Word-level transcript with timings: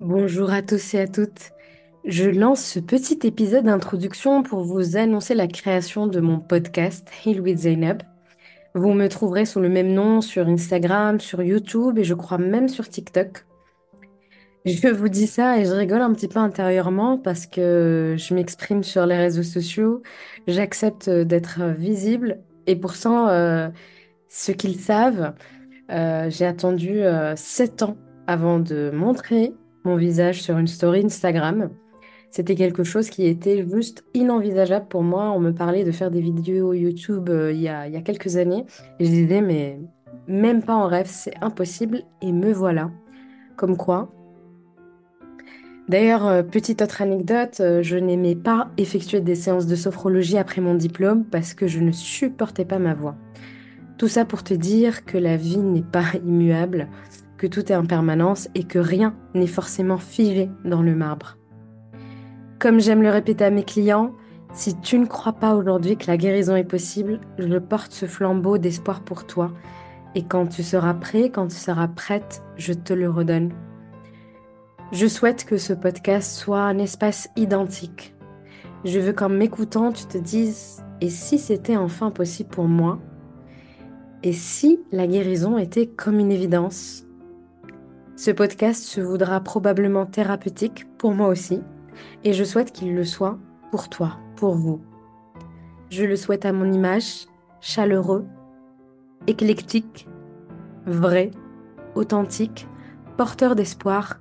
Bonjour 0.00 0.50
à 0.50 0.62
tous 0.62 0.94
et 0.94 1.00
à 1.00 1.06
toutes. 1.06 1.50
Je 2.06 2.30
lance 2.30 2.64
ce 2.64 2.80
petit 2.80 3.18
épisode 3.24 3.66
d'introduction 3.66 4.42
pour 4.42 4.64
vous 4.64 4.96
annoncer 4.96 5.34
la 5.34 5.46
création 5.46 6.06
de 6.06 6.20
mon 6.20 6.40
podcast 6.40 7.06
Heal 7.22 7.42
with 7.42 7.58
Zainab. 7.58 8.02
Vous 8.74 8.94
me 8.94 9.08
trouverez 9.08 9.44
sous 9.44 9.60
le 9.60 9.68
même 9.68 9.92
nom 9.92 10.22
sur 10.22 10.48
Instagram, 10.48 11.20
sur 11.20 11.42
YouTube 11.42 11.98
et 11.98 12.04
je 12.04 12.14
crois 12.14 12.38
même 12.38 12.70
sur 12.70 12.88
TikTok. 12.88 13.44
Je 14.64 14.88
vous 14.88 15.10
dis 15.10 15.26
ça 15.26 15.58
et 15.58 15.66
je 15.66 15.72
rigole 15.72 16.00
un 16.00 16.14
petit 16.14 16.28
peu 16.28 16.38
intérieurement 16.38 17.18
parce 17.18 17.46
que 17.46 18.14
je 18.16 18.32
m'exprime 18.32 18.82
sur 18.82 19.04
les 19.04 19.18
réseaux 19.18 19.42
sociaux, 19.42 20.00
j'accepte 20.46 21.10
d'être 21.10 21.60
visible 21.76 22.40
et 22.66 22.74
pourtant, 22.74 23.28
euh, 23.28 23.68
ce 24.28 24.52
qu'ils 24.52 24.80
savent, 24.80 25.34
euh, 25.90 26.30
j'ai 26.30 26.46
attendu 26.46 27.02
euh, 27.02 27.36
7 27.36 27.82
ans 27.82 27.98
avant 28.26 28.60
de 28.60 28.90
montrer 28.94 29.52
mon 29.84 29.96
visage 29.96 30.42
sur 30.42 30.58
une 30.58 30.66
story 30.66 31.04
Instagram. 31.04 31.70
C'était 32.30 32.54
quelque 32.54 32.84
chose 32.84 33.10
qui 33.10 33.26
était 33.26 33.66
juste 33.68 34.04
inenvisageable 34.14 34.86
pour 34.88 35.02
moi. 35.02 35.30
On 35.30 35.40
me 35.40 35.52
parlait 35.52 35.84
de 35.84 35.90
faire 35.90 36.10
des 36.10 36.20
vidéos 36.20 36.72
YouTube 36.72 37.28
euh, 37.28 37.52
il 37.52 37.60
y 37.60 37.68
a, 37.68 37.88
il 37.88 37.92
y 37.92 37.96
a 37.96 38.02
quelques 38.02 38.36
années 38.36 38.66
et 38.98 39.04
je 39.04 39.10
disais 39.10 39.40
mais 39.40 39.80
même 40.28 40.62
pas 40.62 40.74
en 40.74 40.86
rêve, 40.86 41.08
c'est 41.08 41.34
impossible 41.40 42.02
et 42.22 42.32
me 42.32 42.52
voilà. 42.52 42.90
Comme 43.56 43.76
quoi. 43.76 44.12
D'ailleurs, 45.88 46.24
euh, 46.24 46.42
petite 46.44 46.82
autre 46.82 47.02
anecdote, 47.02 47.58
euh, 47.58 47.82
je 47.82 47.96
n'aimais 47.96 48.36
pas 48.36 48.70
effectuer 48.76 49.20
des 49.20 49.34
séances 49.34 49.66
de 49.66 49.74
sophrologie 49.74 50.38
après 50.38 50.60
mon 50.60 50.74
diplôme 50.74 51.24
parce 51.24 51.52
que 51.52 51.66
je 51.66 51.80
ne 51.80 51.90
supportais 51.90 52.64
pas 52.64 52.78
ma 52.78 52.94
voix. 52.94 53.16
Tout 53.98 54.06
ça 54.06 54.24
pour 54.24 54.44
te 54.44 54.54
dire 54.54 55.04
que 55.04 55.18
la 55.18 55.36
vie 55.36 55.58
n'est 55.58 55.82
pas 55.82 56.04
immuable, 56.24 56.86
que 57.40 57.46
tout 57.46 57.72
est 57.72 57.76
en 57.76 57.86
permanence 57.86 58.50
et 58.54 58.64
que 58.64 58.78
rien 58.78 59.14
n'est 59.32 59.46
forcément 59.46 59.96
figé 59.96 60.50
dans 60.66 60.82
le 60.82 60.94
marbre. 60.94 61.38
Comme 62.58 62.80
j'aime 62.80 63.00
le 63.00 63.08
répéter 63.08 63.46
à 63.46 63.50
mes 63.50 63.64
clients, 63.64 64.12
si 64.52 64.78
tu 64.78 64.98
ne 64.98 65.06
crois 65.06 65.32
pas 65.32 65.54
aujourd'hui 65.54 65.96
que 65.96 66.06
la 66.06 66.18
guérison 66.18 66.54
est 66.54 66.64
possible, 66.64 67.18
je 67.38 67.56
porte 67.56 67.92
ce 67.92 68.04
flambeau 68.04 68.58
d'espoir 68.58 69.00
pour 69.00 69.26
toi. 69.26 69.52
Et 70.14 70.22
quand 70.22 70.48
tu 70.48 70.62
seras 70.62 70.92
prêt, 70.92 71.30
quand 71.30 71.46
tu 71.46 71.56
seras 71.56 71.88
prête, 71.88 72.42
je 72.56 72.74
te 72.74 72.92
le 72.92 73.08
redonne. 73.08 73.54
Je 74.92 75.06
souhaite 75.06 75.46
que 75.46 75.56
ce 75.56 75.72
podcast 75.72 76.36
soit 76.36 76.60
un 76.60 76.76
espace 76.76 77.30
identique. 77.36 78.14
Je 78.84 79.00
veux 79.00 79.14
qu'en 79.14 79.30
m'écoutant, 79.30 79.92
tu 79.92 80.04
te 80.04 80.18
dises 80.18 80.84
Et 81.00 81.08
si 81.08 81.38
c'était 81.38 81.78
enfin 81.78 82.10
possible 82.10 82.50
pour 82.50 82.68
moi? 82.68 82.98
Et 84.22 84.34
si 84.34 84.80
la 84.92 85.06
guérison 85.06 85.56
était 85.56 85.86
comme 85.86 86.18
une 86.18 86.32
évidence? 86.32 87.06
Ce 88.20 88.30
podcast 88.30 88.84
se 88.84 89.00
voudra 89.00 89.40
probablement 89.40 90.04
thérapeutique 90.04 90.86
pour 90.98 91.14
moi 91.14 91.28
aussi, 91.28 91.62
et 92.22 92.34
je 92.34 92.44
souhaite 92.44 92.70
qu'il 92.70 92.94
le 92.94 93.04
soit 93.06 93.38
pour 93.70 93.88
toi, 93.88 94.18
pour 94.36 94.56
vous. 94.56 94.82
Je 95.88 96.04
le 96.04 96.16
souhaite 96.16 96.44
à 96.44 96.52
mon 96.52 96.70
image, 96.70 97.26
chaleureux, 97.62 98.26
éclectique, 99.26 100.06
vrai, 100.84 101.30
authentique, 101.94 102.68
porteur 103.16 103.54
d'espoir, 103.54 104.20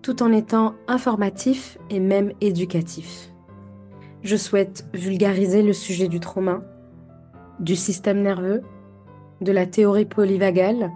tout 0.00 0.22
en 0.22 0.30
étant 0.30 0.76
informatif 0.86 1.76
et 1.90 1.98
même 1.98 2.32
éducatif. 2.40 3.32
Je 4.22 4.36
souhaite 4.36 4.86
vulgariser 4.94 5.64
le 5.64 5.72
sujet 5.72 6.06
du 6.06 6.20
trauma, 6.20 6.62
du 7.58 7.74
système 7.74 8.22
nerveux, 8.22 8.62
de 9.40 9.50
la 9.50 9.66
théorie 9.66 10.04
polyvagale 10.04 10.92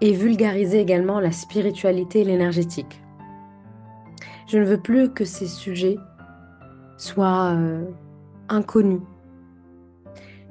et 0.00 0.12
vulgariser 0.12 0.80
également 0.80 1.20
la 1.20 1.32
spiritualité 1.32 2.20
et 2.20 2.24
l'énergétique. 2.24 3.02
Je 4.46 4.58
ne 4.58 4.64
veux 4.64 4.80
plus 4.80 5.10
que 5.10 5.24
ces 5.24 5.46
sujets 5.46 5.96
soient 6.96 7.52
euh, 7.54 7.84
inconnus. 8.48 9.00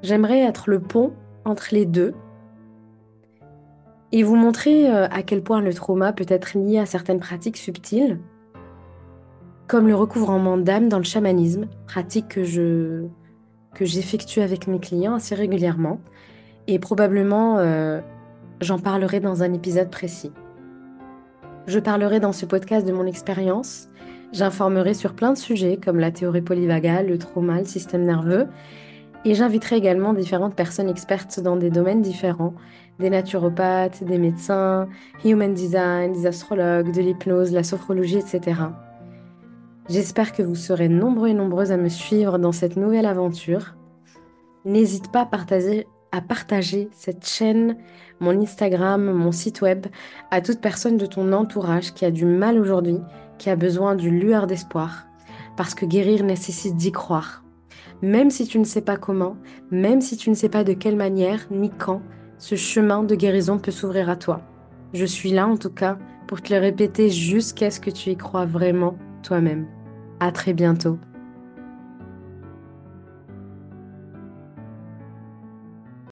J'aimerais 0.02 0.40
être 0.40 0.70
le 0.70 0.80
pont 0.80 1.14
entre 1.46 1.70
les 1.72 1.86
deux 1.86 2.14
et 4.12 4.24
vous 4.24 4.36
montrer 4.36 4.90
euh, 4.90 5.08
à 5.10 5.24
quel 5.24 5.44
point 5.44 5.62
le 5.62 5.74
trauma 5.74 6.14
peut 6.14 6.26
être 6.28 6.58
lié 6.58 6.80
à 6.80 6.86
certaines 6.86 7.20
pratiques 7.20 7.58
subtiles, 7.58 8.20
comme 9.68 9.88
le 9.88 9.96
recouvrement 9.96 10.58
d'âme 10.58 10.90
dans 10.90 11.00
le 11.00 11.04
chamanisme, 11.04 11.68
pratique 11.88 12.28
que 12.30 12.44
je 12.44 13.06
que 13.74 13.84
j'effectue 13.84 14.40
avec 14.40 14.68
mes 14.68 14.80
clients 14.80 15.16
assez 15.16 15.36
régulièrement, 15.36 16.00
et 16.68 16.80
probablement 16.80 17.58
euh, 17.58 18.00
j'en 18.62 18.80
parlerai 18.80 19.20
dans 19.20 19.44
un 19.44 19.54
épisode 19.54 19.90
précis. 19.90 20.32
Je 21.68 21.80
parlerai 21.80 22.20
dans 22.20 22.32
ce 22.32 22.46
podcast 22.46 22.86
de 22.86 22.94
mon 22.94 23.06
expérience, 23.06 23.90
j'informerai 24.32 24.94
sur 24.94 25.14
plein 25.14 25.34
de 25.34 25.38
sujets 25.38 25.78
comme 25.84 26.00
la 26.00 26.12
théorie 26.12 26.42
polyvagale, 26.42 27.08
le 27.08 27.18
trauma, 27.18 27.60
le 27.60 27.66
système 27.66 28.04
nerveux, 28.04 28.48
et 29.26 29.34
j'inviterai 29.34 29.78
également 29.78 30.14
différentes 30.14 30.56
personnes 30.56 30.90
expertes 30.90 31.40
dans 31.40 31.56
des 31.56 31.72
domaines 31.72 32.04
différents, 32.04 32.54
des 33.00 33.10
naturopathes, 33.10 34.04
des 34.04 34.20
médecins, 34.20 34.88
human 35.24 35.54
design, 35.54 36.14
des 36.14 36.28
astrologues, 36.28 36.92
de 36.92 37.02
l'hypnose, 37.02 37.52
la 37.52 37.64
sophrologie, 37.64 38.20
etc. 38.20 38.62
J'espère 39.90 40.32
que 40.32 40.44
vous 40.44 40.56
serez 40.56 40.90
nombreux 40.90 41.30
et 41.30 41.34
nombreuses 41.34 41.72
à 41.72 41.78
me 41.78 41.90
suivre 41.90 42.38
dans 42.38 42.52
cette 42.52 42.78
nouvelle 42.78 43.08
aventure. 43.08 43.76
N'hésite 44.64 45.12
pas 45.12 45.22
à 45.22 45.26
partager, 45.26 45.88
à 46.16 46.22
partager 46.22 46.88
cette 46.94 47.28
chaîne, 47.28 47.76
mon 48.22 48.42
Instagram, 48.42 49.12
mon 49.12 49.34
site 49.34 49.62
web, 49.62 49.88
à 50.32 50.40
toute 50.40 50.62
personne 50.62 50.96
de 50.96 51.06
ton 51.06 51.34
entourage 51.34 51.94
qui 51.94 52.06
a 52.06 52.12
du 52.12 52.26
mal 52.26 52.58
aujourd'hui, 52.58 53.00
qui 53.38 53.50
a 53.50 53.58
besoin 53.58 53.96
d'une 53.96 54.18
lueur 54.18 54.48
d'espoir. 54.48 55.08
Parce 55.58 55.76
que 55.76 55.86
guérir 55.86 56.24
nécessite 56.24 56.78
d'y 56.78 56.94
croire. 56.94 57.44
Même 58.02 58.30
si 58.30 58.48
tu 58.48 58.60
ne 58.60 58.64
sais 58.64 58.82
pas 58.82 58.96
comment, 58.96 59.36
même 59.72 60.00
si 60.00 60.16
tu 60.16 60.30
ne 60.30 60.36
sais 60.36 60.48
pas 60.48 60.64
de 60.64 60.72
quelle 60.72 60.96
manière 60.96 61.48
ni 61.52 61.70
quand, 61.70 62.02
ce 62.38 62.56
chemin 62.56 63.04
de 63.04 63.16
guérison 63.16 63.60
peut 63.60 63.72
s'ouvrir 63.72 64.10
à 64.10 64.16
toi. 64.16 64.42
Je 64.94 65.06
suis 65.06 65.32
là 65.32 65.48
en 65.48 65.58
tout 65.58 65.70
cas 65.70 65.98
pour 66.28 66.42
te 66.42 66.54
le 66.54 66.62
répéter 66.62 67.10
jusqu'à 67.10 67.72
ce 67.72 67.82
que 67.82 67.90
tu 67.90 68.12
y 68.12 68.16
crois 68.16 68.46
vraiment 68.46 68.98
toi-même. 69.22 69.68
À 70.22 70.32
très 70.32 70.54
bientôt. 70.54 70.98